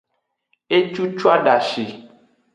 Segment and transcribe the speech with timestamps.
[0.77, 1.85] Ecucu adashi.